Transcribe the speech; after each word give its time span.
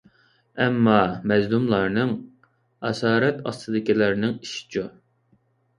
ئەمما، 0.63 0.95
مەزلۇملارنىڭ، 1.33 2.15
ئاسارەت 2.89 3.47
ئاستىدىكىلەرنىڭ 3.49 4.37
ئىشىچۇ؟ 4.41 4.91